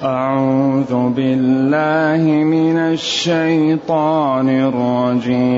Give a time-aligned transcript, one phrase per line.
[0.00, 5.52] أعوذ بالله من الشيطان الرجيم.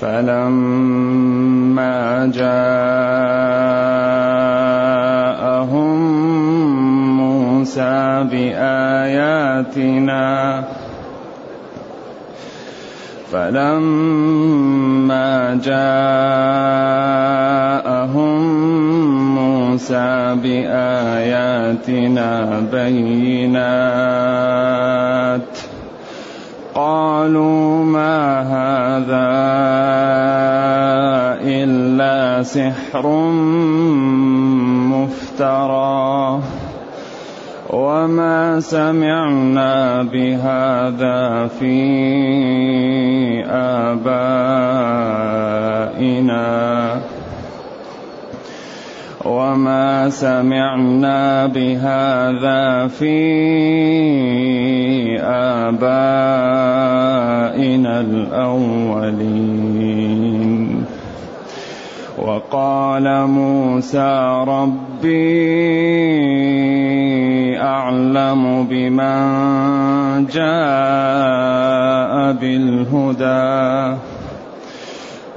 [0.00, 1.46] فلما
[2.34, 2.58] جاءهم
[7.16, 9.78] موسى بآياتنا
[13.32, 15.30] فلما
[15.64, 16.88] جاءهم
[19.78, 22.30] موسى بآياتنا
[22.72, 23.58] بينات.
[26.74, 29.30] قالوا ما هذا
[31.42, 33.06] إلا سحر
[34.90, 36.40] مفترى.
[37.70, 41.78] وما سمعنا بهذا في
[43.46, 44.48] آبائنا.
[49.28, 53.20] وما سمعنا بهذا في
[55.20, 56.40] آبائنا
[58.00, 59.68] الأولين
[62.18, 65.08] وقال موسى ربي
[67.60, 73.96] أعلم بمن جاء بالهدى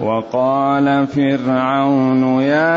[0.00, 2.76] وقال فرعون يا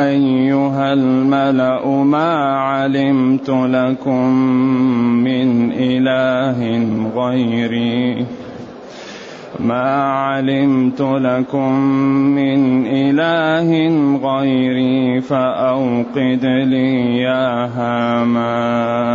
[0.07, 4.33] أيها الملأ ما علمت لكم
[5.23, 8.40] من إله غيري.
[9.63, 11.73] ما علمت لكم
[12.35, 13.69] من إله
[14.17, 19.11] غيري فأوقد لي يا هامان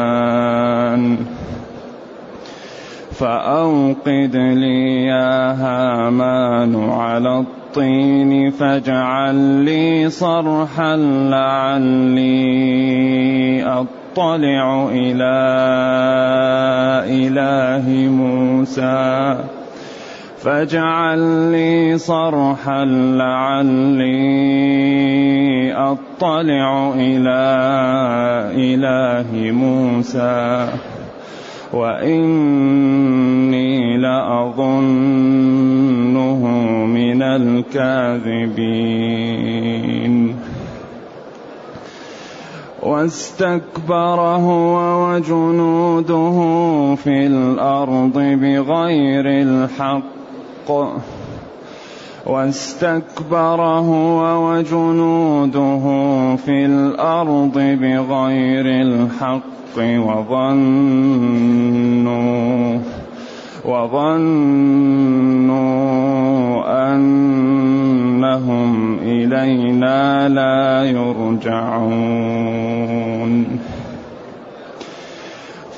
[3.13, 9.35] فأوقد لي يا هامان على الطين فاجعل
[9.65, 10.97] لي صرحا
[11.31, 12.37] لعلي
[13.65, 15.37] أطلع إلى
[17.07, 19.56] إله موسى
[20.47, 21.19] فاجعل
[21.53, 22.85] لي صرحا
[23.19, 24.15] لعلي
[25.75, 27.43] أطلع إلى
[28.55, 30.69] إله موسى
[31.73, 32.87] وإني
[33.99, 34.87] لأظنه
[36.87, 38.57] من الكاذبين.
[42.83, 44.77] واستكبر هو
[45.07, 46.39] وجنوده
[46.95, 50.16] في الأرض بغير الحق.
[52.27, 55.85] واستكبر هو وجنوده
[56.37, 60.47] في الأرض بغير الحق وظنوا
[63.65, 65.67] وظنوا
[66.95, 72.47] أنهم إلينا لا يرجعون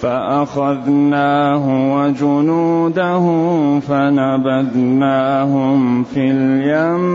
[0.02, 3.24] فأخذناه وجنوده
[3.88, 5.24] فنبذناهم
[6.04, 7.08] في اليم.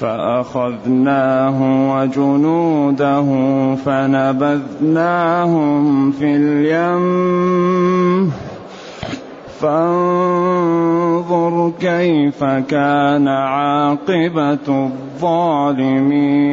[0.00, 1.58] فأخذناه
[1.94, 3.26] وجنوده
[3.84, 5.02] فنبذناهم
[6.10, 7.04] في اليم.
[9.60, 10.53] فانظر
[11.80, 16.44] كيف كان عاقبة الظالمين.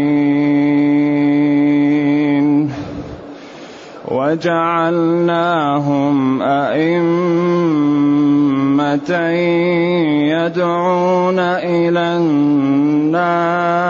[4.12, 7.02] وجعلناهم أئمة
[10.32, 13.82] يدعون إلى النار.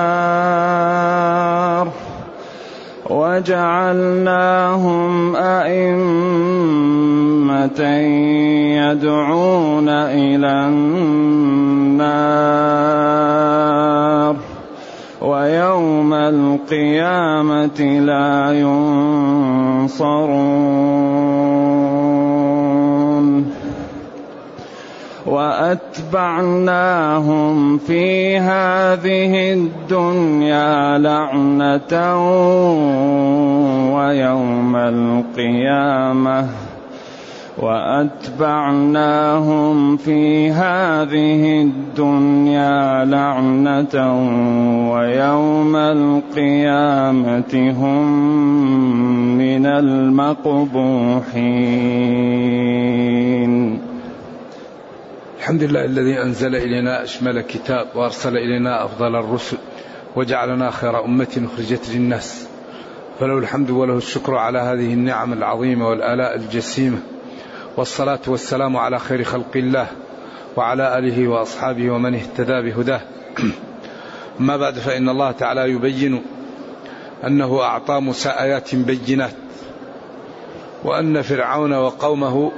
[3.10, 7.21] وجعلناهم أئمة
[8.76, 11.02] يدعون إلى النار.
[15.22, 20.22] ويوم القيامة لا ينصرون.
[25.26, 32.16] وأتبعناهم في هذه الدنيا لعنة
[33.96, 36.71] ويوم القيامة.
[37.58, 39.18] وأتبعناهم
[39.98, 43.96] في هذه الدنيا لعنة
[44.94, 48.08] ويوم القيامة هم
[49.38, 50.52] من المقبوحين.
[55.40, 59.58] الحمد لله الذي أنزل إلينا أشمل كتاب وأرسل إلينا أفضل الرسل
[60.16, 62.48] وجعلنا خير أمة أخرجت للناس.
[63.20, 66.98] فله الحمد وله الشكر على هذه النعم العظيمة والآلاء الجسيمة.
[67.78, 69.88] والصلاة والسلام على خير خلق الله
[70.56, 73.02] وعلى آله وأصحابه ومن اهتدى بهداه.
[74.40, 76.24] أما بعد فإن الله تعالى يبين
[77.28, 79.34] أنه أعطى موسى آيات بينات
[80.84, 82.52] وأن فرعون وقومه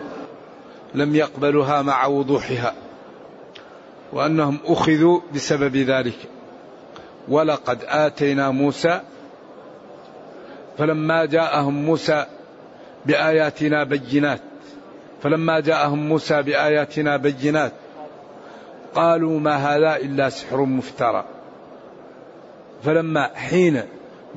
[0.95, 2.73] لم يقبلها مع وضوحها
[4.13, 6.17] وأنهم أخذوا بسبب ذلك.
[7.27, 9.01] ولقد آتينا موسى
[10.77, 12.25] فلما جاءهم موسى
[13.05, 14.41] بآياتنا بينات
[15.23, 17.71] فلما جاءهم موسى بآياتنا بينات
[18.95, 21.25] قالوا ما هذا إلا سحر مفترى.
[22.83, 23.83] فلما حين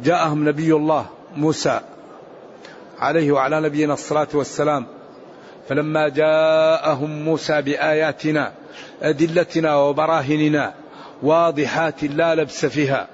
[0.04, 1.06] جاءهم نبي الله
[1.36, 1.80] موسى
[2.98, 4.86] عليه وعلى نبينا الصلاة والسلام
[5.68, 8.52] فلما جاءهم موسى بآياتنا
[9.02, 10.74] أدلتنا وبراهننا
[11.22, 13.08] واضحات لا لبس فيها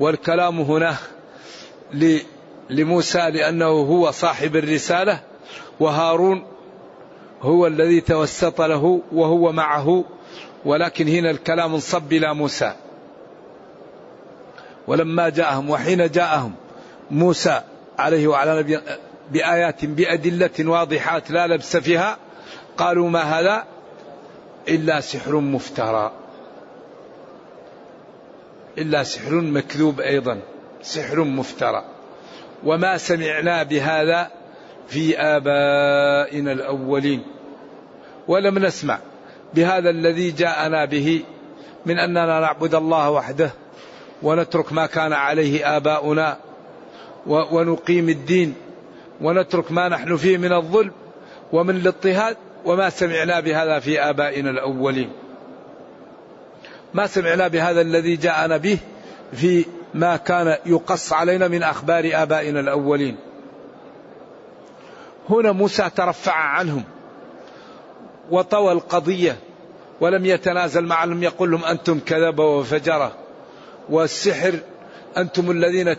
[0.00, 0.96] والكلام هنا
[2.70, 5.20] لموسى لأنه هو صاحب الرسالة
[5.80, 6.44] وهارون
[7.44, 10.04] هو الذي توسط له وهو معه
[10.64, 12.72] ولكن هنا الكلام انصب إلى موسى.
[14.86, 16.54] ولما جاءهم وحين جاءهم
[17.10, 17.62] موسى
[17.98, 18.80] عليه وعلى نبي
[19.30, 22.18] بآيات بأدلة واضحات لا لبس فيها
[22.76, 23.64] قالوا ما هذا؟
[24.68, 26.12] إلا سحر مفترى.
[28.78, 30.40] إلا سحر مكذوب أيضا
[30.82, 31.84] سحر مفترى.
[32.64, 34.30] وما سمعنا بهذا
[34.88, 37.33] في آبائنا الأولين.
[38.28, 38.98] ولم نسمع
[39.54, 41.24] بهذا الذي جاءنا به
[41.86, 43.50] من أننا نعبد الله وحده
[44.22, 46.36] ونترك ما كان عليه آباؤنا
[47.26, 48.54] ونقيم الدين
[49.20, 50.92] ونترك ما نحن فيه من الظلم
[51.52, 55.12] ومن الاضطهاد وما سمعنا بهذا في آبائنا الأولين.
[56.94, 58.78] ما سمعنا بهذا الذي جاءنا به
[59.32, 63.16] في ما كان يقص علينا من أخبار آبائنا الأولين.
[65.30, 66.84] هنا موسى ترفع عنهم
[68.30, 69.36] وطوى القضية
[70.00, 73.12] ولم يتنازل معهم يقول لهم أنتم كذبة وفجرة.
[73.90, 74.54] والسحر
[75.16, 75.96] أنتم الذين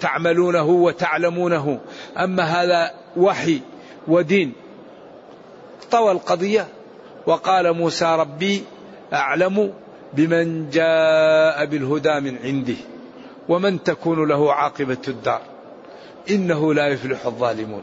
[0.00, 1.80] تعملونه وتعلمونه.
[2.18, 3.60] أما هذا وحي
[4.08, 4.52] ودين.
[5.90, 6.66] طوى القضية
[7.26, 8.64] وقال موسى ربي
[9.12, 9.72] أعلم
[10.12, 12.74] بمن جاء بالهدى من عنده
[13.48, 15.42] ومن تكون له عاقبة الدار.
[16.30, 17.82] إنه لا يفلح الظالمون.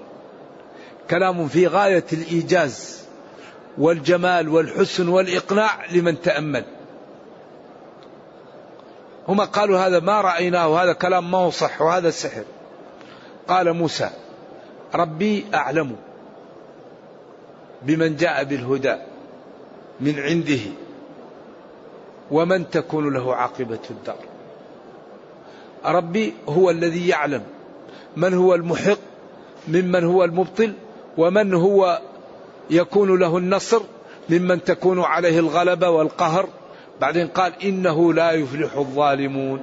[1.10, 3.09] كلام في غاية الإيجاز.
[3.80, 6.66] والجمال والحسن والإقناع لمن تأمل.
[9.28, 12.44] هم قالوا هذا ما رأيناه هذا كلام ما هو صح وهذا سحر.
[13.48, 14.10] قال موسى
[14.96, 15.96] ربي أعلم
[17.82, 18.96] بمن جاء بالهدى
[20.00, 20.60] من عنده
[22.32, 24.20] ومن تكون له عاقبة الدار.
[25.86, 27.44] ربي هو الذي يعلم
[28.18, 29.00] من هو المحق
[29.68, 30.74] ممن هو المبطل
[31.18, 32.02] ومن هو
[32.70, 33.82] يكون له النصر
[34.30, 36.50] ممن تكون عليه الغلبة والقهر.
[37.02, 39.60] بعدين قال إنه لا يفلح الظالمون.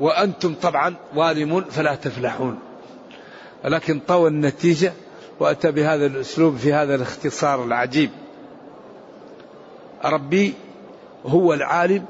[0.00, 2.58] وأنتم طبعا ظالمون فلا تفلحون.
[3.64, 4.92] ولكن طوى النتيجة
[5.40, 8.10] وأتى بهذا الأسلوب في هذا الاختصار العجيب.
[10.04, 10.54] ربي
[11.26, 12.04] هو العالم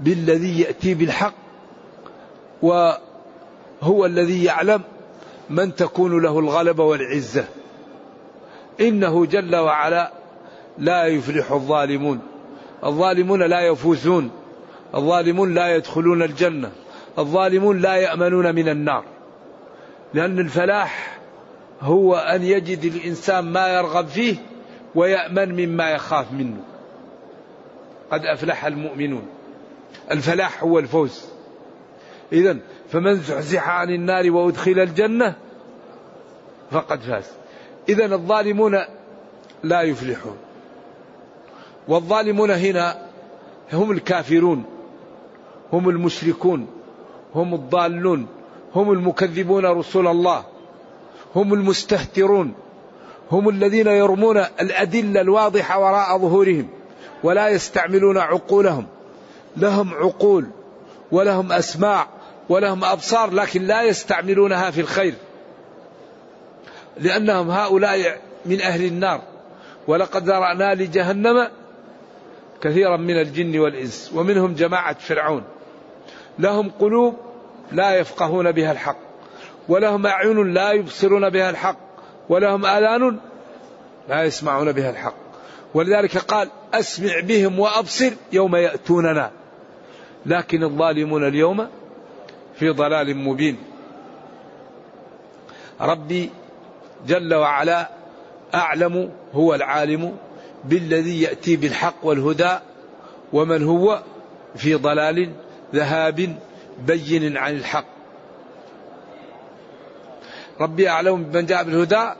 [0.00, 1.34] بالذي يأتي بالحق
[2.62, 4.82] وهو الذي يعلم
[5.50, 7.44] من تكون له الغلبة والعزة.
[8.80, 10.12] إنه جل وعلا
[10.78, 12.20] لا يفلح الظالمون.
[12.84, 14.30] الظالمون لا يفوزون.
[14.94, 16.70] الظالمون لا يدخلون الجنة.
[17.18, 19.04] الظالمون لا يأمنون من النار.
[20.14, 21.18] لأن الفلاح
[21.80, 24.36] هو أن يجد الإنسان ما يرغب فيه
[24.94, 26.56] ويأمن مما يخاف منه.
[28.10, 29.26] قد أفلح المؤمنون.
[30.10, 31.24] الفلاح هو الفوز.
[32.32, 32.56] إذا
[32.90, 35.34] فمن زحزح عن النار وأدخل الجنة
[36.70, 37.41] فقد فاز.
[37.88, 38.78] إذا الظالمون
[39.62, 40.36] لا يفلحون.
[41.88, 43.06] والظالمون هنا
[43.72, 44.64] هم الكافرون
[45.72, 46.66] هم المشركون
[47.34, 48.26] هم الضالون
[48.74, 50.44] هم المكذبون رسول الله
[51.36, 52.54] هم المستهترون
[53.32, 56.68] هم الذين يرمون الأدلة الواضحة وراء ظهورهم
[57.22, 58.86] ولا يستعملون عقولهم.
[59.56, 60.46] لهم عقول
[61.12, 62.06] ولهم أسماع
[62.48, 65.14] ولهم أبصار لكن لا يستعملونها في الخير.
[67.00, 69.22] لأنهم هؤلاء من أهل النار.
[69.86, 71.48] ولقد ذرأنا لجهنم
[72.62, 75.44] كثيرا من الجن والإنس ومنهم جماعة فرعون.
[76.38, 77.16] لهم قلوب
[77.72, 78.98] لا يفقهون بها الحق
[79.68, 81.78] ولهم أعين لا يبصرون بها الحق
[82.28, 83.18] ولهم آذان
[84.08, 85.14] لا يسمعون بها الحق.
[85.74, 89.30] ولذلك قال أسمع بهم وأبصر يوم يأتوننا.
[90.26, 91.68] لكن الظالمون اليوم
[92.54, 93.56] في ضلال مبين.
[95.80, 96.30] ربي
[97.06, 97.88] جل وعلا
[98.54, 100.16] أعلم هو العالم
[100.64, 102.58] بالذي يأتي بالحق والهدى
[103.32, 104.02] ومن هو
[104.56, 105.32] في ضلال
[105.74, 106.36] ذهاب
[106.86, 107.84] بين عن الحق.
[110.60, 112.10] ربي أعلم بمن جاء بالهدى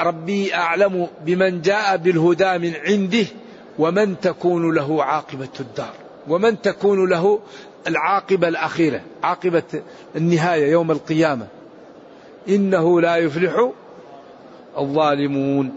[0.00, 3.26] ربي أعلم بمن جاء بالهدى من عنده
[3.78, 5.92] ومن تكون له عاقبة الدار
[6.28, 7.40] ومن تكون له
[7.86, 9.62] العاقبة الأخيرة عاقبة
[10.16, 11.46] النهاية يوم القيامة.
[12.48, 13.70] إنه لا يفلح
[14.78, 15.72] الظالمون.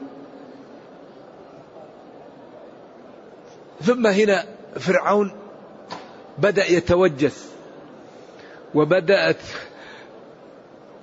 [3.81, 4.43] ثم هنا
[4.79, 5.31] فرعون
[6.37, 7.51] بدأ يتوجس
[8.75, 9.41] وبدأت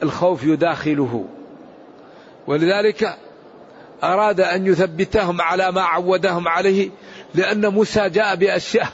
[0.03, 1.25] الخوف يداخله.
[2.47, 3.17] ولذلك
[4.05, 6.91] أراد أن يثبتهم على ما عودهم عليه
[7.35, 8.89] لأن موسى جاء بأشياء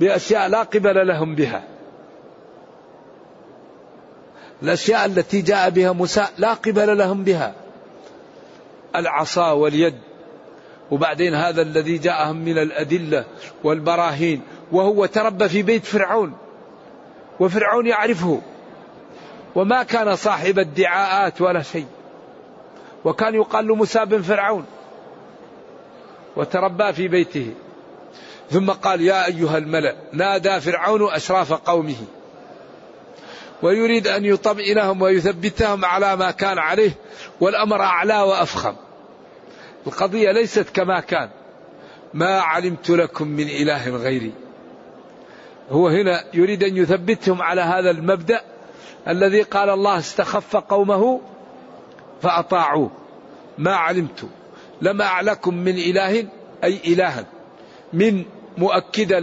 [0.00, 1.79] بأشياء لا قبل لهم بها.
[4.62, 7.54] الأشياء التي جاء بها موسى لا قبل لهم بها.
[8.96, 9.94] العصا واليد
[10.90, 13.24] وبعدين هذا الذي جاءهم من الأدلة
[13.64, 16.32] والبراهين وهو تربى في بيت فرعون
[17.40, 18.40] وفرعون يعرفه
[19.54, 21.86] وما كان صاحب ادعاءات ولا شيء.
[23.04, 24.64] وكان يقال له موسى بن فرعون
[26.36, 27.54] وتربى في بيته.
[28.50, 31.96] ثم قال يا أيها الملأ نادى فرعون أشراف قومه.
[33.62, 36.90] ويريد أن يطمئنهم ويثبتهم على ما كان عليه
[37.40, 38.74] والأمر أعلى وأفخم.
[39.86, 41.28] القضية ليست كما كان.
[42.14, 44.32] ما علمت لكم من إله غيري.
[45.70, 48.40] هو هنا يريد أن يثبتهم على هذا المبدأ
[49.08, 51.20] الذي قال الله استخف قومه
[52.22, 52.90] فأطاعوه.
[53.58, 54.28] ما علمت.
[54.82, 56.26] لما أعلكم من إله
[56.64, 57.24] أي إلها.
[57.92, 58.24] من
[58.58, 59.20] مؤكدة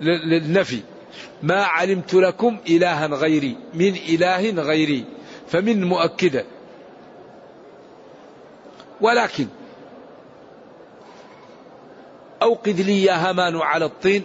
[0.00, 0.82] للنفي.
[1.42, 5.04] ما علمت لكم إلها غيري من إله غيري
[5.48, 6.44] فمن مؤكدة
[9.00, 9.46] ولكن
[12.42, 14.22] أوقد لي يا هامان على الطين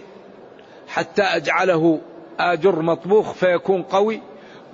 [0.88, 2.00] حتى أجعله
[2.38, 4.20] آجر مطبوخ فيكون قوي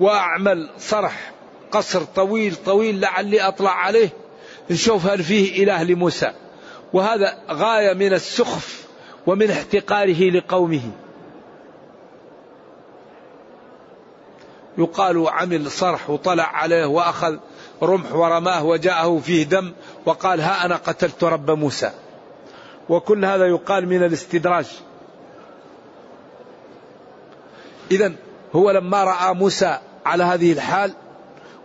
[0.01, 1.33] وأعمل صرح
[1.71, 4.09] قصر طويل طويل لعلي أطلع عليه.
[4.71, 6.33] نشوف هل فيه إله لموسى.
[6.93, 8.87] وهذا غاية من السخف
[9.27, 10.91] ومن احتقاره لقومه.
[14.79, 17.37] يقال عمل صرح وطلع عليه وأخذ
[17.83, 19.73] رمح ورماه وجاءه فيه دم
[20.07, 21.91] وقال ها أنا قتلت رب موسى.
[22.89, 24.67] وكل هذا يقال من الاستدراج.
[27.91, 28.13] إذا
[28.53, 30.93] هو لما رأى موسى على هذه الحال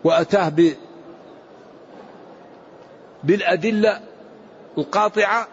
[0.03, 0.73] وأتاه ب
[3.23, 4.01] بالأدلة
[4.77, 5.47] القاطعة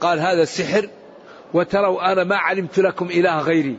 [0.00, 0.88] قال هذا السحر
[1.54, 3.78] وتروا أنا ما علمت لكم إله غيري.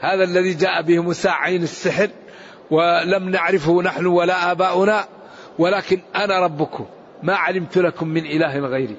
[0.00, 2.10] هذا الذي جاء به موسى عين السحر
[2.70, 5.04] ولم نعرفه نحن ولا آباؤنا
[5.58, 6.86] ولكن أنا ربكم
[7.22, 8.96] ما علمت لكم من إله غيري.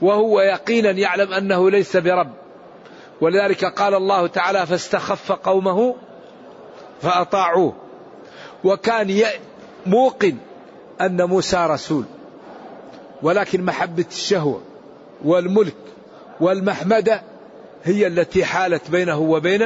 [0.00, 2.30] وهو يقينا يعلم أنه ليس برب.
[3.20, 5.94] ولذلك قال الله تعالى فاستخف قومه
[7.02, 7.74] فأطاعوه
[8.64, 9.22] وكان
[9.86, 10.36] موقن
[11.00, 12.04] أن موسى رسول.
[13.22, 14.60] ولكن محبة الشهوة
[15.24, 15.76] والملك
[16.40, 17.22] والمحمدة
[17.84, 19.62] هي التي حالت بينه وبين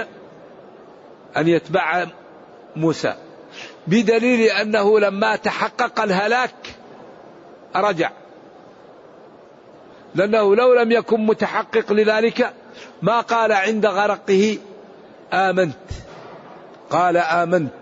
[1.36, 2.06] أن يتبع
[2.76, 3.14] موسى.
[3.86, 6.76] بدليل أنه لما تحقق الهلاك
[7.76, 8.10] رجع.
[10.14, 12.52] لأنه لو لم يكن متحقق لذلك
[13.02, 14.58] ما قال عند غرقه
[15.32, 15.76] آمنت.
[16.90, 17.72] قال آمنت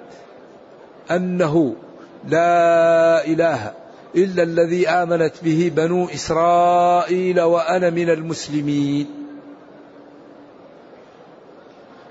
[1.10, 1.76] أنه
[2.28, 3.72] لا إله
[4.14, 9.25] إلا الذي آمنت به بنو إسرائيل وأنا من المسلمين.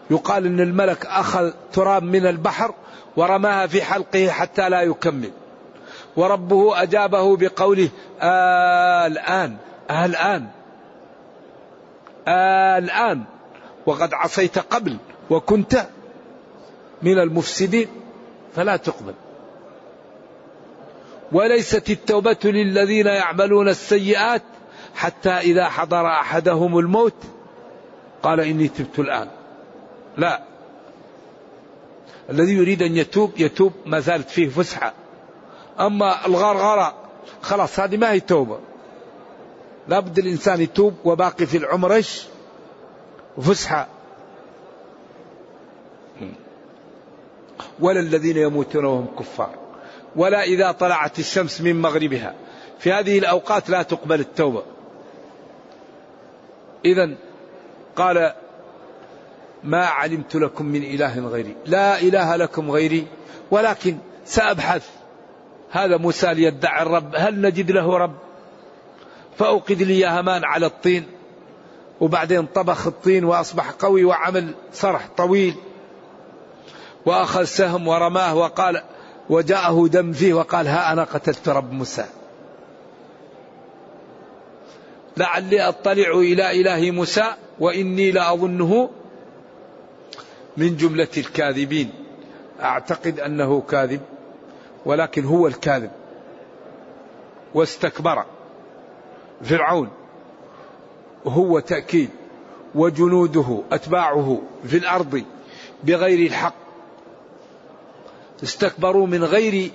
[0.09, 2.74] يقال أن الملك أخذ تراب من البحر
[3.17, 5.31] ورماها في حلقه حتى لا يكمل.
[6.17, 7.89] وربه أجابه بقوله
[8.21, 9.57] آه الآن
[9.89, 10.47] آه الآن
[12.27, 13.24] آه الآن.
[13.85, 14.97] وقد عصيت قبل
[15.29, 15.88] وكنت
[17.01, 17.88] من المفسدين
[18.55, 19.13] فلا تقبل.
[21.31, 24.41] وليست التوبة للذين يعملون السيئات
[24.95, 27.24] حتى إذا حضر أحدهم الموت
[28.24, 29.27] قال إني تبت الآن.
[30.17, 30.43] لا.
[32.29, 34.93] الذي يريد أن يتوب يتوب ما زالت فيه فسحة.
[35.79, 36.95] أما الغرغرة
[37.41, 38.60] خلاص هذه ما هي توبة
[39.88, 42.24] لابد الإنسان يتوب وباقي في العمر إيش؟
[43.41, 43.88] فسحة.
[47.79, 49.55] ولا الذين يموتون وهم كفار.
[50.15, 52.36] ولا إذا طلعت الشمس من مغربها.
[52.79, 54.63] في هذه الأوقات لا تقبل التوبة.
[56.86, 57.15] إذا
[57.95, 58.34] قال
[59.65, 61.55] ما علمت لكم من إله غيري.
[61.65, 63.07] لا إله لكم غيري.
[63.51, 64.88] ولكن سأبحث.
[65.72, 67.15] هذا موسى ليدعي الرب.
[67.15, 68.15] هل نجد له رب؟
[69.38, 71.05] فأوقد لي همان على الطين.
[72.01, 75.55] وبعدين طبخ الطين وأصبح قوي وعمل صرح طويل.
[77.05, 78.81] وأخذ سهم ورماه وقال
[79.29, 82.05] وجاءه دم فيه وقال ها أنا قتلت رب موسى.
[85.17, 88.89] لعلي أطلع إلى إله موسى وإني لأظنه
[90.57, 91.89] من جملة الكاذبين.
[92.62, 94.01] أعتقد أنه كاذب
[94.85, 95.91] ولكن هو الكاذب.
[97.53, 98.25] واستكبر
[99.43, 99.89] فرعون
[101.27, 102.09] هو تأكيد.
[102.75, 105.24] وجنوده أتباعه في الأرض
[105.83, 106.55] بغير الحق.
[108.43, 109.71] استكبروا من غير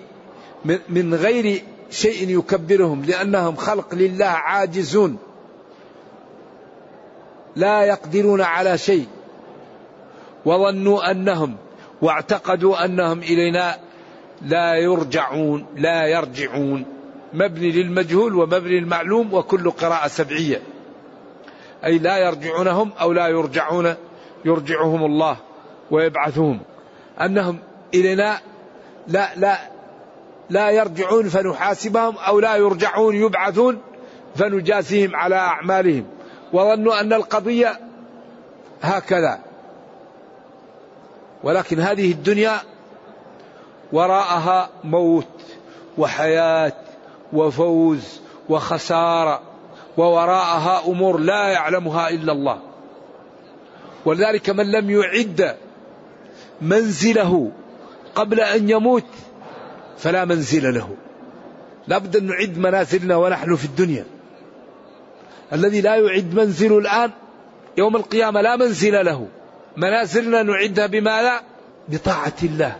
[0.88, 5.18] من غير شيء يكبرهم لأنهم خلق لله عاجزون.
[7.56, 9.06] لا يقدرون على شيء.
[10.44, 11.56] وظنوا أنهم
[12.02, 13.76] واعتقدوا أنهم إلينا
[14.42, 16.84] لا يرجعون لا يرجعون.
[17.32, 20.62] مبني للمجهول ومبني للمعلوم وكل قراءة سبعية.
[21.84, 23.94] أي لا يرجعونهم أو لا يرجعون
[24.44, 25.36] يرجعهم الله
[25.90, 26.60] ويبعثهم
[27.20, 27.58] أنهم
[27.94, 28.38] إلينا
[29.08, 29.58] لا لا
[30.50, 33.80] لا يرجعون فنحاسبهم أو لا يرجعون يبعثون
[34.36, 36.04] فنجازيهم على أعمالهم.
[36.52, 37.80] وظنوا أن القضية
[38.82, 39.49] هكذا.
[41.44, 42.60] ولكن هذه الدنيا
[43.92, 45.26] وراءها موت
[45.98, 46.72] وحياة
[47.32, 49.42] وفوز وخسارة
[49.96, 52.58] ووراءها أمور لا يعلمها إلا الله.
[54.04, 55.56] ولذلك من لم يعد
[56.62, 57.52] منزله
[58.14, 59.06] قبل أن يموت
[59.98, 60.88] فلا منزل له.
[61.88, 64.04] لابد أن نعد منازلنا ونحن في الدنيا.
[65.52, 67.10] الذي لا يعد منزله الآن
[67.78, 69.28] يوم القيامة لا منزل له.
[69.76, 71.40] منازلنا نعدها بماذا
[71.88, 72.76] بطاعة الله.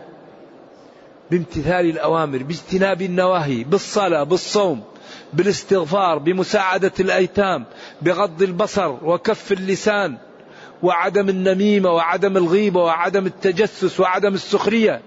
[1.31, 4.83] بامتثال الأوامر باجتناب النواهي بالصلاة بالصوم
[5.33, 7.65] بالاستغفار بمساعدة الأيتام
[8.01, 10.17] بغض البصر وكف اللسان
[10.83, 15.01] وعدم النميمة وعدم الغيبة وعدم التجسس وعدم السخرية.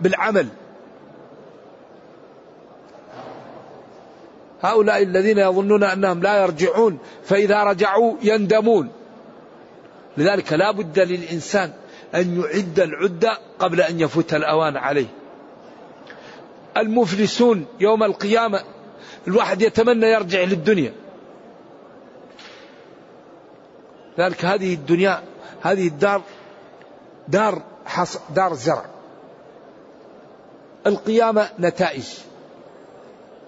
[0.00, 0.48] بالعمل.
[4.62, 8.88] هؤلاء الذين يظنون أنهم لا يرجعون فإذا رجعوا يندمون.
[10.16, 11.72] لذلك لا بد للإنسان
[12.14, 15.06] أن يعد العدة قبل أن يفوت الأوان عليه.
[16.76, 18.60] المفلسون يوم القيامة
[19.28, 20.92] الواحد يتمنى يرجع للدنيا.
[24.18, 25.22] ذلك هذه الدنيا
[25.62, 26.22] هذه الدار
[27.28, 28.84] دار حص دار زرع.
[30.86, 32.06] القيامة نتائج.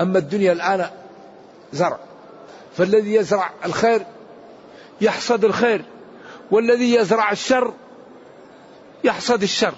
[0.00, 0.90] أما الدنيا الآن
[1.72, 1.98] زرع.
[2.76, 4.06] فالذي يزرع الخير
[5.00, 5.84] يحصد الخير.
[6.50, 7.74] والذي يزرع الشر
[9.04, 9.74] يحصد الشر.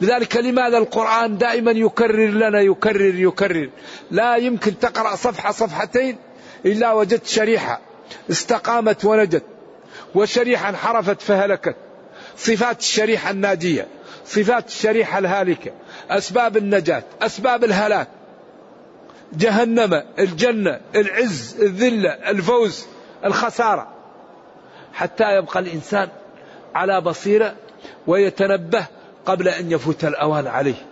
[0.00, 3.70] لذلك لماذا القرآن دائما يكرر لنا يكرر يكرر؟
[4.10, 6.16] لا يمكن تقرأ صفحة صفحتين
[6.66, 7.80] إلا وجدت شريحة
[8.30, 9.44] استقامت ونجت
[10.14, 11.76] وشريحة انحرفت فهلكت.
[12.36, 13.88] صفات الشريحة الناجية
[14.26, 15.70] صفات الشريحة الهالكة
[16.10, 18.08] أسباب النجاة أسباب الهلاك.
[19.32, 22.86] جهنم الجنة العز الذلة الفوز
[23.24, 23.99] الخسارة.
[24.92, 26.08] حتى يبقى الإنسان
[26.74, 27.54] على بصيرة
[28.06, 28.86] ويتنبه
[29.26, 30.86] قبل أن يفوت الأوان عليه.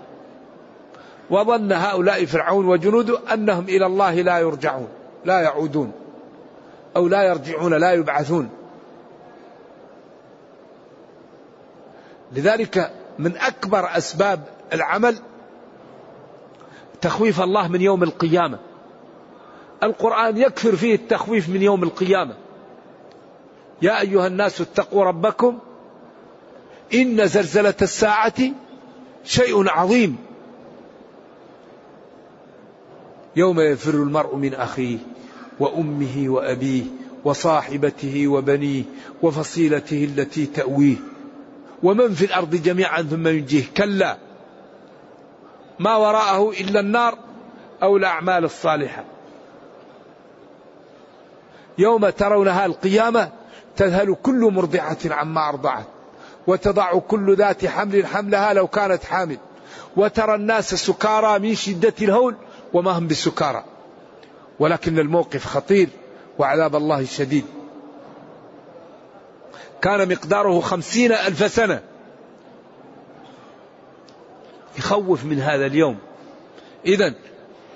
[1.30, 4.88] وظن هؤلاء فرعون وجنوده أنهم إلى الله لا يرجعون
[5.24, 5.92] لا يعودون
[6.96, 8.50] أو لا يرجعون لا يبعثون.
[12.32, 14.40] لذلك من أكبر أسباب
[14.72, 15.18] العمل
[17.00, 18.58] تخويف الله من يوم القيامة.
[19.82, 22.34] القرآن يكثر فيه التخويف من يوم القيامة.
[23.82, 25.58] يا أيها الناس اتقوا ربكم
[26.94, 28.34] إن زلزلة الساعة
[29.24, 30.16] شيء عظيم.
[33.36, 34.98] يوم يفر المرء من أخيه
[35.60, 36.82] وأمه وأبيه
[37.24, 38.82] وصاحبته وبنيه
[39.22, 40.96] وفصيلته التي تأويه.
[41.82, 43.64] ومن في الأرض جميعا ثم ينجيه.
[43.76, 44.16] كلا
[45.78, 47.18] ما وراءه إلا النار
[47.82, 49.04] أو الأعمال الصالحة.
[51.78, 53.37] يوم ترونها القيامة
[53.78, 55.86] تذهل كل مرضعة عما أرضعت
[56.46, 59.38] وتضع كل ذات حمل حملها لو كانت حامل
[59.96, 62.34] وترى الناس سكارى من شدة الهول
[62.72, 63.64] وما هم بسكارى.
[64.58, 65.88] ولكن الموقف خطير
[66.38, 67.44] وعذاب الله شديد.
[69.82, 71.80] كان مقداره خمسين ألف سنة.
[74.78, 75.98] يخوف من هذا اليوم.
[76.86, 77.14] إذا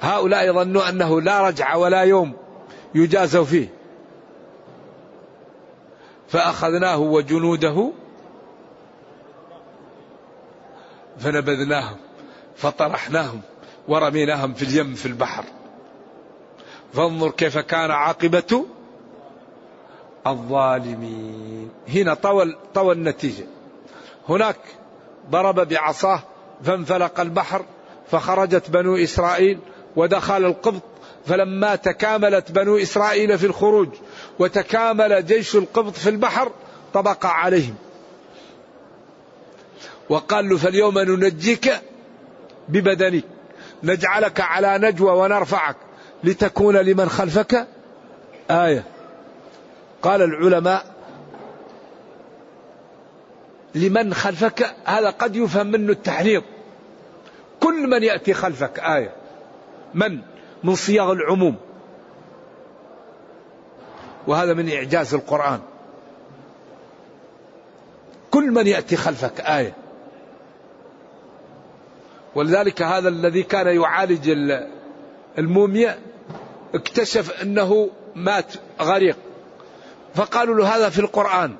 [0.00, 2.32] هؤلاء ظنوا أنه لا رجع ولا يوم
[2.94, 3.81] يجازوا فيه.
[6.32, 7.92] فأخذناه وجنوده
[11.18, 11.96] فنبذناهم
[12.56, 13.40] فطرحناهم
[13.88, 15.44] ورميناهم في اليم في البحر.
[16.92, 18.66] فانظر كيف كان عاقبة
[20.26, 21.70] الظالمين.
[21.88, 23.44] هنا طوى طوى النتيجة.
[24.28, 24.58] هناك
[25.30, 26.22] ضرب بعصاه
[26.64, 27.64] فانفلق البحر
[28.10, 29.58] فخرجت بنو إسرائيل
[29.96, 30.82] ودخل القبط
[31.26, 33.88] فلما تكاملت بنو إسرائيل في الخروج
[34.38, 36.52] وتكامل جيش القبط في البحر
[36.94, 37.74] طبق عليهم.
[40.08, 41.80] وقال له فاليوم ننجيك
[42.68, 43.24] ببدنك
[43.82, 45.76] نجعلك على نجوى ونرفعك
[46.24, 47.66] لتكون لمن خلفك
[48.50, 48.84] آية.
[50.02, 50.84] قال العلماء
[53.74, 56.42] لمن خلفك هذا قد يفهم منه التحريض.
[57.60, 59.12] كل من يأتي خلفك آية.
[59.94, 60.18] من؟
[60.64, 61.56] من صياغ العموم.
[64.26, 65.60] وهذا من إعجاز القرآن.
[68.30, 69.74] كل من يأتي خلفك آية.
[72.34, 74.56] ولذلك هذا الذي كان يعالج
[75.38, 75.98] الموميا
[76.74, 79.16] اكتشف أنه مات غريق.
[80.14, 81.56] فقالوا له هذا في القرآن.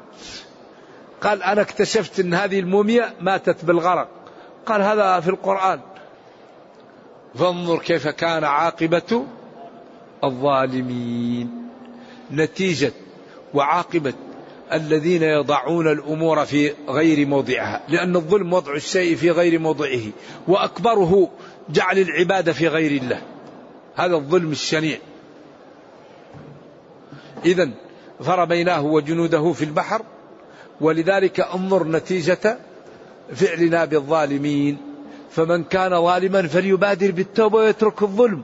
[1.20, 4.08] قال أنا اكتشفت أن هذه الموميا ماتت بالغرق.
[4.66, 5.80] قال هذا في القرآن.
[7.34, 9.26] فانظر كيف كان عاقبة
[10.24, 11.61] الظالمين.
[12.32, 12.92] نتيجة
[13.54, 14.14] وعاقبة
[14.72, 20.02] الذين يضعون الأمور في غير موضعها لأن الظلم وضع الشيء في غير موضعه
[20.48, 21.28] وأكبره
[21.70, 23.22] جعل العبادة في غير الله.
[23.94, 24.98] هذا الظلم الشنيع.
[27.44, 27.70] إذا
[28.20, 30.02] فرميناه وجنوده في البحر
[30.80, 32.58] ولذلك انظر نتيجة
[33.34, 34.78] فعلنا بالظالمين.
[35.30, 38.42] فمن كان ظالما فليبادر بالتوبة ويترك الظلم.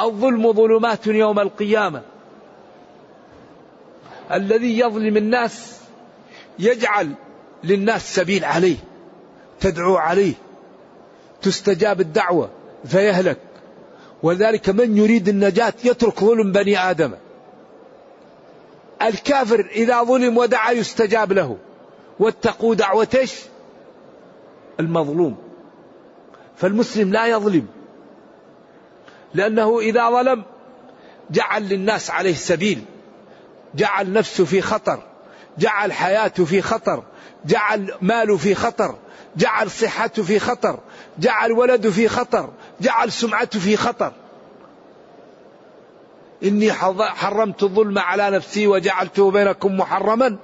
[0.00, 2.02] الظلم ظلمات يوم القيامة.
[4.32, 5.80] الذي يظلم الناس
[6.58, 7.12] يجعل
[7.64, 8.76] للناس سبيل عليه
[9.60, 10.34] تدعو عليه
[11.42, 12.50] تستجاب الدعوة
[12.84, 13.38] فيهلك.
[14.22, 17.12] ولذلك من يريد النجاة يترك ظلم بني آدم.
[19.02, 21.56] الكافر إذا ظلم ودعا يستجاب له.
[22.18, 23.34] واتقوا دعوة إيش؟
[24.80, 25.36] المظلوم.
[26.56, 27.66] فالمسلم لا يظلم.
[29.34, 30.44] لأنه إذا ظلم
[31.30, 32.84] جعل للناس عليه سبيل.
[33.74, 35.02] جعل نفسه في خطر
[35.58, 37.02] جعل حياته في خطر
[37.44, 38.94] جعل ماله في خطر
[39.36, 40.78] جعل صحته في خطر
[41.18, 42.50] جعل ولده في خطر
[42.80, 44.12] جعل سمعته في خطر.
[46.44, 50.36] إني حرمت الظلم على نفسي وجعلته بينكم محرما.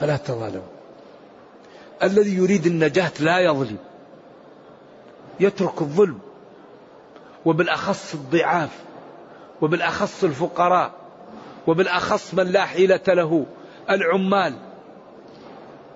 [0.00, 0.76] فلا تظالموا.
[2.02, 3.78] الذي يريد النجاة لا يظلم.
[5.40, 6.18] يترك الظلم.
[7.44, 8.70] وبالأخص الضعاف.
[9.60, 11.05] وبالأخص الفقراء.
[11.66, 13.46] وبالأخص من لا حيلة له
[13.90, 14.54] العمال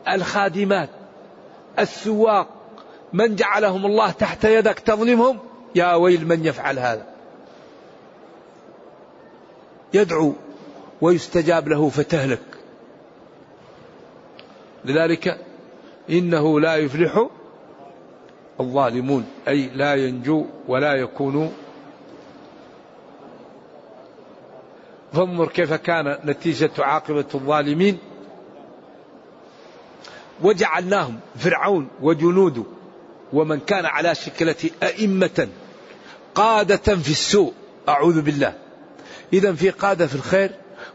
[0.09, 0.88] الخادمات
[1.78, 2.48] السواق
[3.12, 5.38] من جعلهم الله تحت يدك تظلمهم؟
[5.74, 7.06] يا ويل من يفعل هذا.
[9.94, 10.33] يدعو
[11.00, 12.42] ويستجاب له فتهلك.
[14.85, 15.38] لذلك
[16.11, 17.26] إنه لا يفلح
[18.61, 21.52] الظالمون أي لا ينجو ولا يكون
[25.12, 27.99] فانظر كيف كان نتيجة عاقبة الظالمين.
[30.42, 32.62] وجعلناهم فرعون وجنوده
[33.33, 35.49] ومن كان على شكلة أئمة
[36.35, 37.53] قادة في السوء.
[37.88, 38.55] أعوذ بالله.
[39.33, 40.51] إذا في قادة في الخير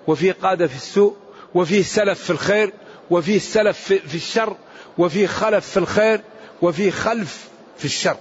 [0.07, 1.15] وفي قادة في السوء
[1.55, 2.73] وفي سلف في الخير
[3.09, 4.55] وفي سلف في الشر
[4.97, 6.21] وفي خلف في الخير
[6.61, 8.17] وفي خلف في الشر.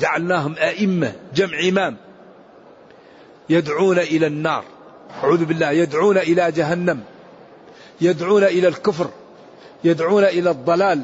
[0.00, 1.96] جعلناهم أئمة جمع إمام
[3.48, 4.64] يدعون إلى النار.
[5.22, 7.00] أعوذ بالله يدعون إلى جهنم
[8.00, 9.10] يدعون إلى الكفر
[9.84, 11.02] يدعون إلى الضلال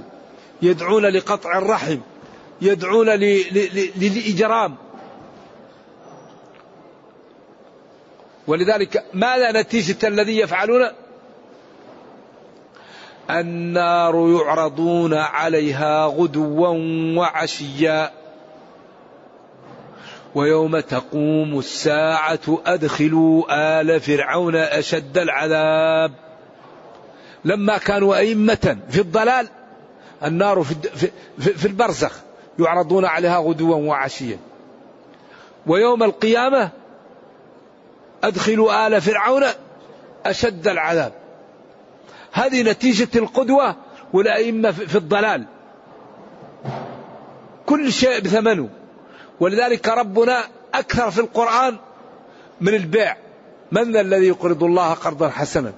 [0.62, 1.98] يدعون لقطع الرحم
[2.62, 3.08] يدعون
[3.96, 4.76] للإجرام.
[8.46, 10.86] ولذلك ماذا نتيجة الذي يفعلون؟
[13.30, 16.68] النار يعرضون عليها غدوا
[17.18, 18.19] وعشيا.
[20.34, 23.44] ويوم تقوم الساعة أدخلوا
[23.80, 26.12] آل فرعون أشد العذاب.
[27.44, 29.48] لما كانوا أئمة في الضلال
[30.24, 30.74] النار في,
[31.38, 32.12] في, في البرزخ
[32.58, 34.38] يعرضون عليها غدوا وعشيا.
[35.66, 36.70] ويوم القيامة
[38.24, 39.42] أدخلوا آل فرعون
[40.26, 41.12] أشد العذاب.
[42.32, 43.76] هذه نتيجة القدوة
[44.12, 45.44] والأئمة في الضلال.
[47.66, 48.68] كل شيء بثمنه.
[49.40, 51.76] ولذلك ربنا أكثر في القرآن
[52.60, 53.16] من البيع.
[53.72, 55.72] من الذي يقرض الله قرضا حسنا؟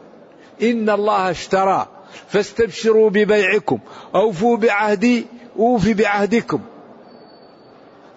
[0.62, 1.86] إن الله اشترى.
[2.28, 3.78] فاستبشروا ببيعكم.
[4.14, 5.26] أوفوا بعهدي
[5.58, 6.60] أوفي بعهدكم.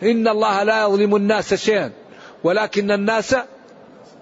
[0.04, 1.92] إن الله لا يظلم الناس شيئا
[2.44, 3.36] ولكن الناس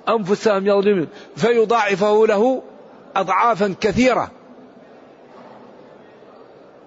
[0.10, 1.08] أنفسهم يظلمون.
[1.36, 2.64] فيضاعفه له
[3.16, 4.32] أضعافا كثيرة.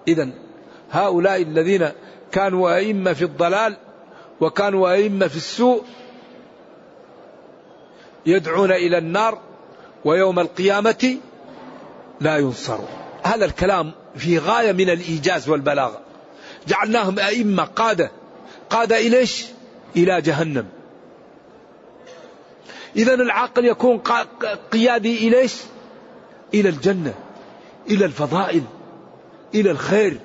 [0.07, 0.29] إذا
[0.91, 1.89] هؤلاء الذين
[2.31, 3.77] كانوا أئمة في الضلال
[4.41, 5.83] وكانوا أئمة في السوء
[8.25, 9.39] يدعون إلى النار
[10.05, 11.17] ويوم القيامة
[12.21, 12.87] لا ينصرون.
[13.23, 15.99] هذا الكلام في غاية من الإيجاز والبلاغة.
[16.67, 18.11] جعلناهم أئمة قادة.
[18.69, 19.45] قادة إليش
[19.95, 20.65] إلى جهنم.
[22.95, 24.01] إذا العاقل يكون
[24.71, 25.55] قيادي إليش
[26.53, 27.13] إلى الجنة
[27.89, 28.63] إلى الفضائل
[29.55, 30.19] إلى الخير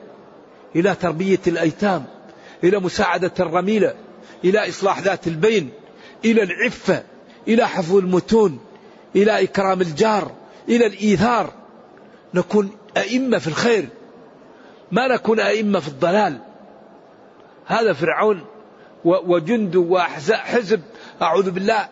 [0.76, 2.04] إلى تربية الأيتام
[2.64, 3.94] إلى مساعدة الرميلة.
[4.44, 5.70] إلى إصلاح ذات البين
[6.24, 7.02] إلى العفة
[7.48, 8.58] إلى حفظ المتون
[9.16, 10.32] إلى إكرام الجار
[10.68, 11.52] إلى الإيثار.
[12.34, 13.88] نكون أئمة في الخير
[14.92, 16.38] ما نكون أئمة في الضلال.
[17.66, 18.44] هذا فرعون
[19.04, 20.80] وجند وحزب
[21.22, 21.88] أعوذ بالله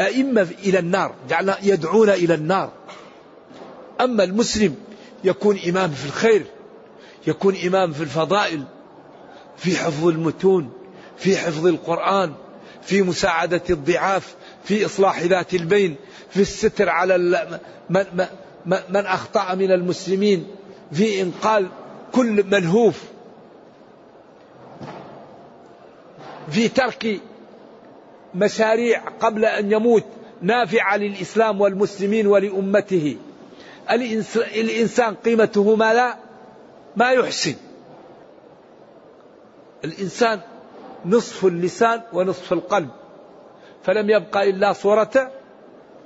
[0.00, 2.72] أئمة إلى النار جعلنا يدعون إلى النار.
[4.00, 4.76] أما المسلم
[5.24, 6.44] يكون إمام في الخير
[7.26, 8.64] يكون إمام في الفضائل
[9.56, 10.70] في حفظ المتون
[11.18, 12.34] في حفظ القرآن
[12.82, 15.96] في مساعدة الضعاف في إصلاح ذات البين
[16.30, 17.18] في الستر على
[17.90, 18.04] من,
[18.66, 20.46] من أخطأ من المسلمين
[20.92, 21.66] في إنقاذ
[22.12, 23.04] كل ملهوف.
[26.50, 27.20] في ترك
[28.34, 30.04] مشاريع قبل أن يموت
[30.42, 33.16] نافعة للإسلام والمسلمين ولأمته.
[33.90, 36.16] الإنسان قيمته ما لا
[36.96, 37.54] ما يحسن.
[39.84, 40.40] الإنسان
[41.04, 42.88] نصف اللسان ونصف القلب.
[43.82, 45.32] فلم يبقى إلا صورة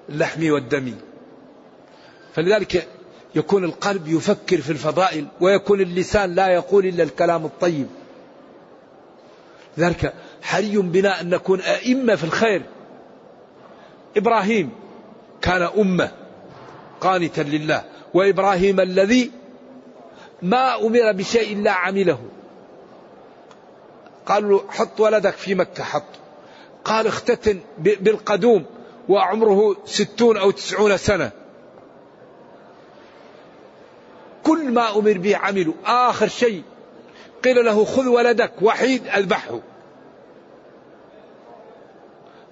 [0.09, 0.95] اللحم والدم.
[2.35, 2.89] فلذلك
[3.35, 7.87] يكون القلب يفكر في الفضائل ويكون اللسان لا يقول إلا الكلام الطيب.
[9.77, 12.63] لذلك حري بنا أن نكون أئمة في الخير.
[14.17, 14.71] إبراهيم
[15.43, 16.11] كان أمة
[17.01, 19.31] قانتا لله وإبراهيم الذي
[20.43, 22.19] ما أمر بشيء إلا عمله.
[24.27, 26.03] قالوا له حط ولدك في مكة حط.
[26.85, 28.65] قال اختتن بالقدوم
[29.09, 31.31] وعمره ستون أو تسعون سنة.
[34.43, 36.63] كل ما أمر به عمله آخر شيء
[37.45, 39.61] قيل له خذ ولدك وحيد أذبحه.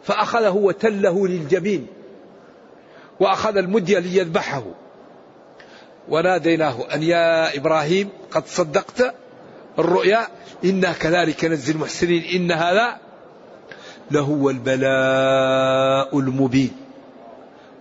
[0.03, 1.87] فأخذه وتله للجبين
[3.21, 4.63] وأخذ المدية ليذبحه.
[6.09, 9.15] وناديناه أن يا إبراهيم قد صدقت
[9.79, 10.29] الرؤيا
[10.65, 12.99] إنا كذلك نزل المحسنين إن هذا
[14.11, 16.71] لهو البلاء المبين.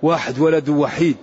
[0.01, 1.17] واحد ولد وحيد.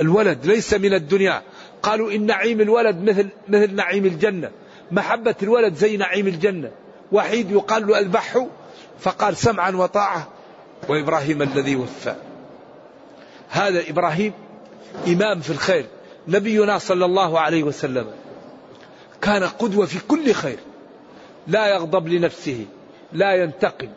[0.00, 1.42] الولد ليس من الدنيا.
[1.82, 4.50] قالوا إن نعيم الولد مثل مثل نعيم الجنة.
[4.90, 6.70] محبة الولد زي نعيم الجنة.
[7.12, 8.46] وحيد يقال له أذبحه
[9.00, 10.28] فقال سمعا وطاعة
[10.88, 12.14] وإبراهيم الذي وفى.
[13.50, 14.32] هذا إبراهيم
[15.08, 15.86] إمام في الخير
[16.28, 18.06] نبينا صلى الله عليه وسلم.
[19.22, 20.58] كان قدوة في كل خير.
[21.46, 22.66] لا يغضب لنفسه
[23.12, 23.88] لا ينتقم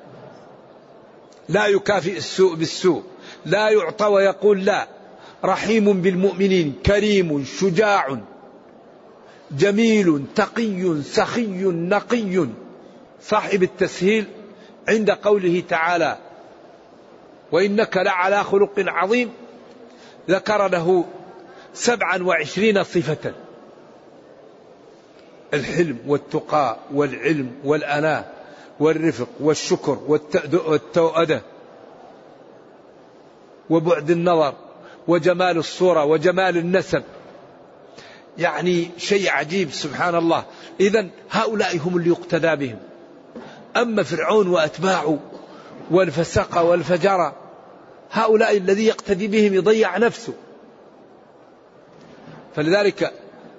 [1.49, 3.03] لا يكافئ السوء بالسوء
[3.45, 4.87] لا يعطى ويقول لا.
[5.43, 8.17] رحيم بالمؤمنين كريم شجاع
[9.51, 12.47] جميل تقي سخي نقي.
[13.21, 14.25] صاحب التسهيل
[14.87, 16.17] عند قوله تعالى
[17.51, 19.29] وإنك لعلى خلق عظيم.
[20.29, 21.05] ذكر له
[21.73, 23.33] سبعا وعشرين صفة.
[25.55, 28.25] الحلم والتقى والعلم والأناة
[28.79, 29.99] والرفق والشكر
[30.53, 31.41] والتوأدة
[33.69, 34.53] وبعد النظر
[35.07, 37.03] وجمال الصورة وجمال النسب.
[38.37, 40.45] يعني شيء عجيب سبحان الله
[40.79, 42.79] إذا هؤلاء هم اللي يقتدى بهم.
[43.77, 45.19] أما فرعون وأتباعه
[45.91, 47.33] والفسق والفجر
[48.11, 50.33] هؤلاء الذي يقتدي بهم يضيع نفسه.
[52.55, 53.13] فلذلك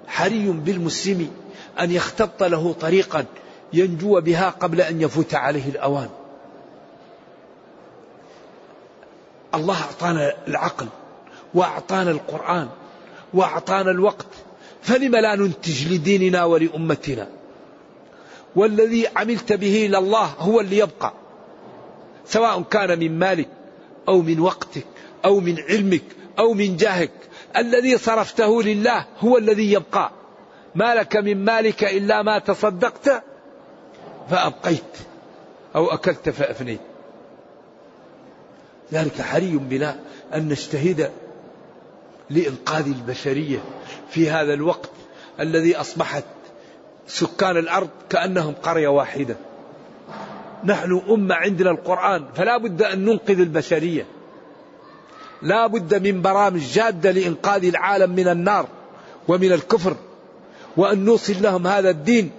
[0.07, 1.31] حري بالمسلم
[1.79, 3.25] أن يختط له طريقا
[3.73, 6.09] ينجو بها قبل أن يفوت عليه الأوان.
[9.55, 10.87] الله أعطانا العقل
[11.53, 12.69] وأعطانا القرآن
[13.33, 14.27] وأعطانا الوقت
[14.81, 17.27] فلم لا ننتج لديننا ولأمتنا؟
[18.55, 21.13] والذي عملت به إلى الله هو اللي يبقى
[22.25, 23.49] سواء كان من مالك
[24.07, 24.85] أو من وقتك
[25.25, 26.03] أو من علمك
[26.39, 27.11] أو من جاهك.
[27.57, 30.11] الذي صرفته لله هو الذي يبقى.
[30.75, 33.23] ما لك من مالك إلا ما تصدقت
[34.29, 34.97] فأبقيت
[35.75, 36.79] أو أكلت فأفنيت.
[38.93, 39.99] ذلك حري بنا
[40.33, 41.11] أن نجتهد
[42.29, 43.59] لإنقاذ البشرية
[44.09, 44.89] في هذا الوقت
[45.39, 46.23] الذي أصبحت
[47.07, 49.35] سكان الأرض كأنهم قرية واحدة.
[50.63, 54.05] نحن أمة عندنا القرآن فلا بد أن ننقذ البشرية.
[55.41, 58.67] لا بد من برامج جادة لإنقاذ العالم من النار
[59.27, 59.95] ومن الكفر.
[60.77, 62.31] وأن نوصل لهم هذا الدين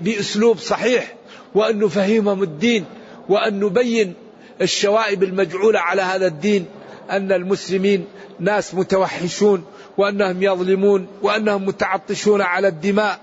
[0.00, 1.14] بأسلوب صحيح
[1.54, 2.84] وأن نفهمهم الدين
[3.28, 4.14] وأن نبين
[4.62, 6.66] الشوائب المجعولة على هذا الدين
[7.10, 8.06] أن المسلمين
[8.40, 9.64] ناس متوحشون
[9.98, 13.20] وأنهم يظلمون وأنهم متعطشون على الدماء.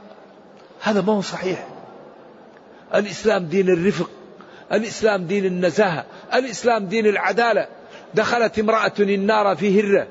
[0.82, 1.67] هذا ما هو صحيح.
[2.95, 4.10] الإسلام دين الرفق
[4.71, 7.67] الإسلام دين النزاهة الإسلام دين العدالة.
[8.13, 10.08] دخلت امرأة النار في هرة.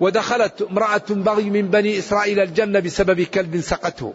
[0.00, 4.14] ودخلت امرأة بغي من بني إسرائيل الجنة بسبب كلب سقته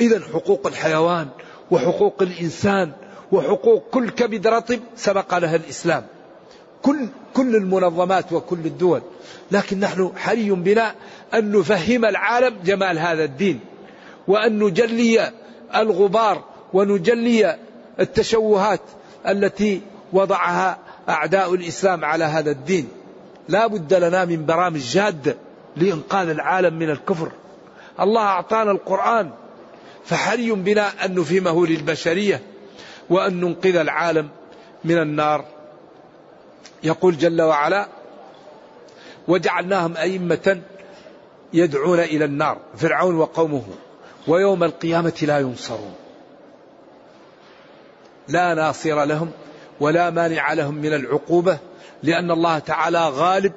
[0.00, 1.28] إذا حقوق الحيوان
[1.70, 2.92] وحقوق الإنسان
[3.32, 6.06] وحقوق كل كبد رطب سبق لها الإسلام.
[6.82, 9.02] كل كل المنظمات وكل الدول.
[9.50, 10.94] لكن نحن حري بنا
[11.34, 13.60] أن نفهم العالم جمال هذا الدين.
[14.28, 15.30] وأن نجلي
[15.74, 17.56] الغبار ونجلي
[18.00, 18.80] التشوهات
[19.28, 19.80] التي
[20.12, 22.88] وضعها أعداء الإسلام على هذا الدين.
[23.48, 25.36] لا بد لنا من برامج جادة
[25.76, 27.32] لإنقاذ العالم من الكفر.
[28.00, 29.30] الله أعطانا القرآن
[30.04, 32.42] فحري بنا أن نفهمه للبشرية
[33.10, 34.28] وأن ننقذ العالم
[34.84, 35.44] من النار.
[36.84, 37.88] يقول جل وعلا
[39.28, 40.60] وجعلناهم أئمة
[41.52, 43.62] يدعون إلى النار فرعون وقومه
[44.28, 45.94] ويوم القيامة لا ينصرون.
[48.28, 49.30] لا ناصر لهم
[49.80, 51.58] ولا مانع لهم من العقوبة
[52.04, 53.52] لأن الله تعالى غالب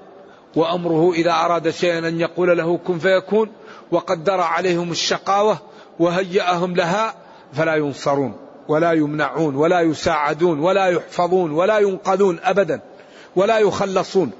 [0.55, 3.51] وأمره إذا أراد شيئا أن يقول له كن فيكون
[3.91, 5.57] وقدر عليهم الشقاوة
[5.99, 7.15] وهيأهم لها
[7.53, 8.35] فلا ينصرون
[8.67, 12.81] ولا يمنعون ولا يساعدون ولا يحفظون ولا ينقذون أبدا
[13.35, 14.31] ولا يخلصون.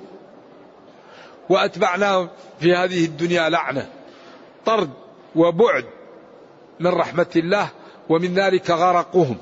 [1.49, 3.89] وأتبعناهم في هذه الدنيا لعنة
[4.65, 4.89] طرد
[5.35, 5.85] وبعد
[6.79, 7.69] من رحمة الله
[8.09, 9.37] ومن ذلك غرقهم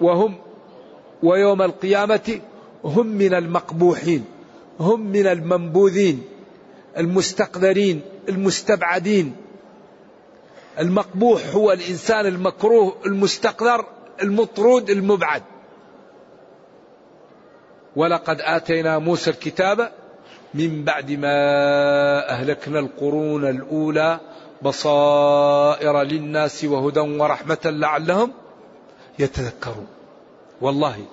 [0.00, 0.38] وهم
[1.22, 2.40] ويوم القيامة
[2.84, 4.24] هم من المقبوحين
[4.80, 6.22] هم من المنبوذين
[6.98, 9.36] المستقذرين المستبعدين.
[10.78, 13.86] المقبوح هو الإنسان المكروه المستقذر
[14.22, 15.42] المطرود المبعد.
[17.96, 19.92] ولقد آتينا موسى الكتاب
[20.54, 21.38] من بعد ما
[22.28, 24.20] أهلكنا القرون الأولى
[24.62, 28.32] بصائر للناس وهدى ورحمة لعلهم
[29.18, 29.86] يتذكرون.
[30.60, 31.04] والله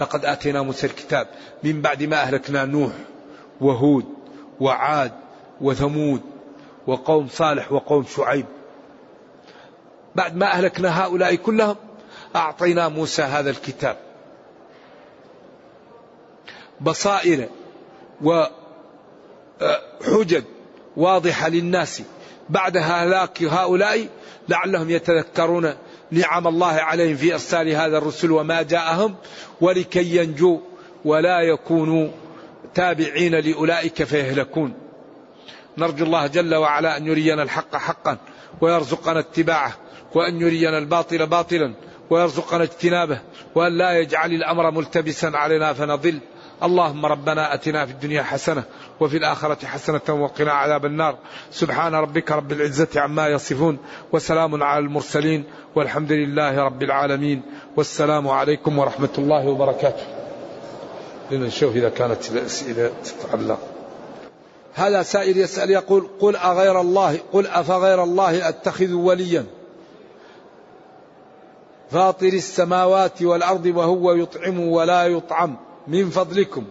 [0.00, 1.26] لقد آتينا موسى الكتاب
[1.62, 2.92] من بعد ما أهلكنا نوح
[3.60, 4.04] وهود
[4.60, 5.12] وعاد
[5.60, 6.20] وثمود
[6.86, 8.46] وقوم صالح وقوم شعيب.
[10.14, 11.76] بعد ما أهلكنا هؤلاء كلهم
[12.36, 13.96] أعطينا موسى هذا الكتاب.
[16.80, 17.48] بصائر
[18.22, 18.52] وحجج
[20.96, 22.02] واضحة للناس
[22.48, 24.08] بعد هلاك هؤلاء
[24.48, 25.74] لعلهم يتذكرون
[26.12, 29.14] نعم الله عليهم في إرسال هذا الرسل وما جاءهم
[29.60, 30.58] ولكي ينجوا
[31.04, 32.08] ولا يكونوا
[32.74, 34.74] تابعين لأولئك فيهلكون.
[35.78, 38.18] نرجو الله جل وعلا أن يرينا الحق حقا
[38.60, 39.72] ويرزقنا اتباعه
[40.14, 41.74] وأن يرينا الباطل باطلا
[42.10, 43.20] ويرزقنا اجتنابه
[43.54, 46.18] وأن لا يجعل الأمر ملتبسا علينا فنضل.
[46.62, 48.64] اللهم ربنا أتنا في الدنيا حسنة
[49.00, 51.16] وفي الآخرة حسنة وقنا عذاب النار.
[51.50, 53.78] سبحان ربك رب العزة عما يصفون
[54.12, 57.42] وسلام على المرسلين والحمد لله رب العالمين.
[57.76, 60.04] والسلام عليكم ورحمة الله وبركاته.
[61.30, 63.58] لنشوف إذا كانت الأسئلة تتعلق.
[64.74, 69.44] هذا سائل يسأل يقول قل أغير الله قل أفغير الله أتخذ وليا؟
[71.90, 75.56] فاطر السماوات والأرض وهو يطعم ولا يطعم.
[75.88, 76.64] من فضلكم.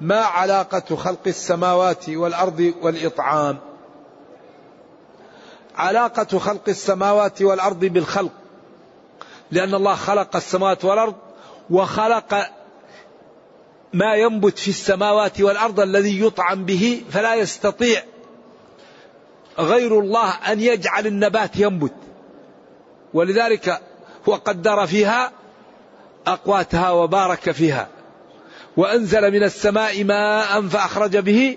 [0.00, 3.58] ما علاقة خلق السماوات والأرض والإطعام؟
[5.76, 8.32] علاقة خلق السماوات والأرض بالخلق
[9.50, 11.14] لأن الله خلق السماوات والأرض
[11.70, 12.50] وخلق
[13.92, 18.02] ما ينبت في السماوات والأرض الذي يطعم به فلا يستطيع
[19.58, 21.94] غير الله أن يجعل النبات ينبت.
[23.14, 23.80] ولذلك
[24.28, 25.32] هو قدر فيها
[26.26, 27.88] أقواتها وبارك فيها.
[28.76, 31.56] وأنزل من السماء ماء فأخرج به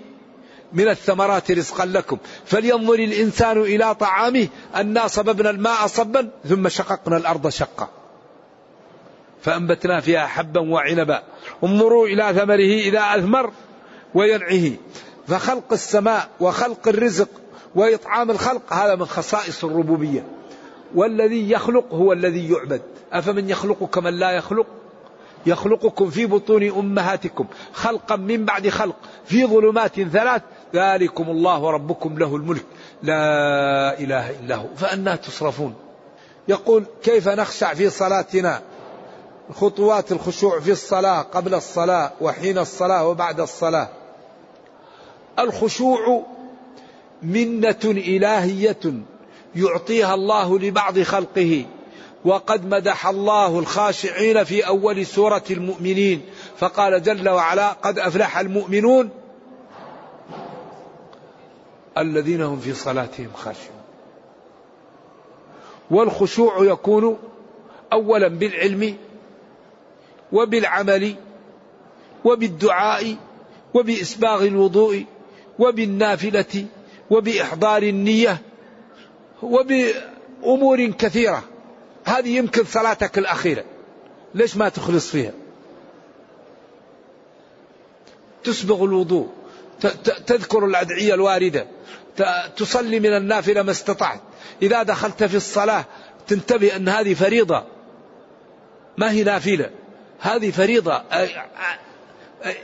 [0.72, 2.18] من الثمرات رزقا لكم.
[2.44, 7.88] فلينظر الإنسان إلى طعامه أنا صببنا الماء صبا ثم شققنا الأرض شقا.
[9.42, 11.22] فأنبتنا فيها حبا وعنبا.
[11.64, 13.52] انظروا إلى ثمره إذا أثمر
[14.14, 14.72] وينعه.
[15.28, 17.28] فخلق السماء وخلق الرزق
[17.74, 20.26] وإطعام الخلق هذا من خصائص الربوبية.
[20.94, 22.82] والذي يخلق هو الذي يعبد.
[23.12, 24.66] أفمن يخلق كمن لا يخلق؟
[25.46, 30.42] يخلقكم في بطون أمهاتكم خلقا من بعد خلق في ظلمات ثلاث
[30.74, 32.64] ذلكم الله ربكم له الملك
[33.02, 35.74] لا إله إلا هو فأنا تصرفون
[36.48, 38.62] يقول كيف نخشع في صلاتنا
[39.52, 43.88] خطوات الخشوع في الصلاة قبل الصلاة وحين الصلاة وبعد الصلاة
[45.38, 46.22] الخشوع
[47.22, 48.80] منة إلهية
[49.56, 51.64] يعطيها الله لبعض خلقه
[52.24, 56.22] وقد مدح الله الخاشعين في أول سورة المؤمنين
[56.56, 59.10] فقال جل وعلا قد أفلح المؤمنون
[61.98, 63.80] الذين هم في صلاتهم خاشعون.
[65.90, 67.18] والخشوع يكون
[67.92, 68.96] اولا بالعلم
[70.32, 71.14] وبالعمل
[72.24, 73.16] وبالدعاء
[73.74, 75.04] وبإسباغ الوضوء
[75.58, 76.66] وبالنافلة
[77.10, 78.42] وبإحضار النية
[79.42, 81.42] وبأمور كثيرة.
[82.04, 83.64] هذه يمكن صلاتك الأخيرة.
[84.34, 85.32] ليش ما تخلص فيها؟
[88.44, 89.28] تسبغ الوضوء
[90.26, 91.66] تذكر الأدعية الواردة
[92.56, 94.20] تصلي من النافلة ما استطعت.
[94.62, 95.84] إذا دخلت في الصلاة
[96.26, 97.64] تنتبه أن هذه فريضة.
[98.98, 99.70] ما هي نافلة.
[100.20, 101.02] هذه فريضة.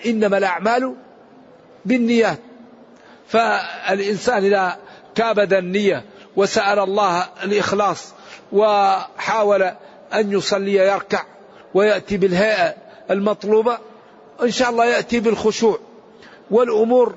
[0.07, 0.97] إنما الأعمال
[1.85, 2.39] بالنيات.
[3.29, 4.79] فالإنسان إذا
[5.15, 6.05] كابد النية
[6.37, 8.15] وسأل الله الإخلاص
[8.53, 9.63] وحاول
[10.15, 11.25] أن يصلي يركع
[11.75, 12.75] ويأتي بالهيئة
[13.11, 13.79] المطلوبة.
[14.43, 15.79] إن شاء الله يأتي بالخشوع.
[16.51, 17.15] والأمور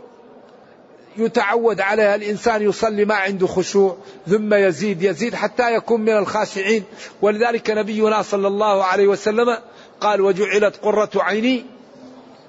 [1.18, 2.16] يتعود عليها.
[2.16, 3.97] الإنسان يصلي ما عنده خشوع
[4.28, 6.84] ثم يزيد يزيد حتى يكون من الخاشعين.
[7.22, 9.57] ولذلك نبينا صلى الله عليه وسلم
[10.01, 11.66] قال وجعلت قرة عيني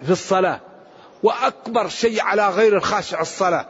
[0.04, 0.60] في الصلاة.
[1.22, 3.66] وأكبر شيء على غير الخاشع الصلاة.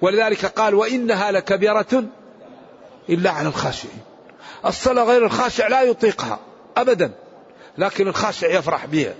[0.00, 2.04] ولذلك قال وإنها لكبيرة
[3.08, 4.11] إلا على الخاشعين.
[4.66, 6.38] الصلاة غير الخاشع لا يطيقها
[6.76, 7.12] أبدا
[7.78, 9.14] لكن الخاشع يفرح بها.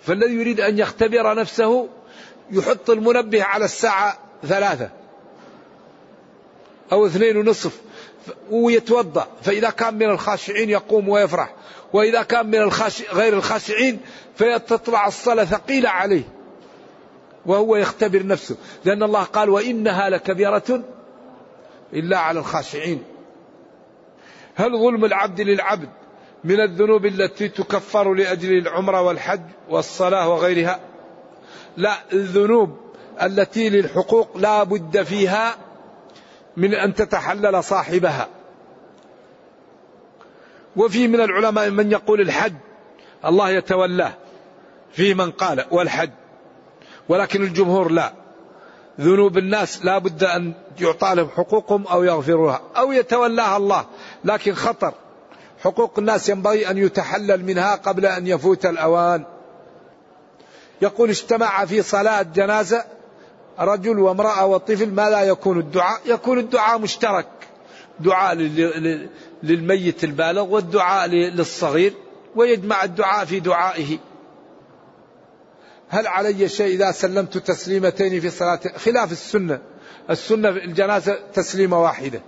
[0.00, 1.88] فالذي يريد أن يختبر نفسه
[2.50, 4.90] يحط المنبه على الساعة ثلاثة
[6.92, 7.80] أو اثنين ونصف
[8.50, 9.28] ويتوضأ.
[9.42, 11.54] فإذا كان من الخاشعين يقوم ويفرح
[11.92, 14.00] وإذا كان من الخاشع غير الخاشعين
[14.36, 16.22] فتطلع الصلاة ثقيلة عليه
[17.46, 18.56] وهو يختبر نفسه.
[18.84, 20.82] لأن الله قال وإنها لكبيرة
[21.92, 23.02] إلا على الخاشعين.
[24.54, 25.88] هل ظلم العبد للعبد
[26.44, 30.80] من الذنوب التي تكفر لأجل العمرة والحج والصلاة وغيرها؟
[31.76, 32.76] لا الذنوب
[33.22, 35.56] التي للحقوق لا بد فيها
[36.56, 38.28] من أن تتحلل صاحبها.
[40.76, 42.54] وفي من العلماء من يقول الحج
[43.24, 44.12] الله يتولاه
[44.92, 46.10] في من قال والحج
[47.08, 48.21] ولكن الجمهور لا.
[49.00, 53.84] ذنوب الناس لا بد أن يعطى لهم حقوقهم أو يغفروها أو يتولاها الله.
[54.24, 54.94] لكن خطر.
[55.64, 59.24] حقوق الناس ينبغي أن يتحلل منها قبل أن يفوت الأوان.
[60.82, 62.84] يقول اجتمع في صلاة جنازة
[63.58, 66.00] رجل وامرأة وطفل ما لا يكون الدعاء.
[66.06, 67.26] يكون الدعاء مشترك.
[68.00, 68.34] دعاء
[69.42, 71.94] للميت البالغ والدعاء للصغير
[72.36, 73.98] ويجمع الدعاء في دعائه.
[75.92, 79.60] هل علي شيء إذا سلمت تسليمتين في صلاة خلاف السنة.
[80.10, 82.22] السنة الجنازة تسليمة واحدة.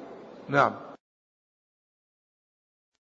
[0.48, 0.83] نعم.